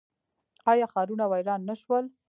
[0.71, 2.05] آیا ښارونه ویران نه شول؟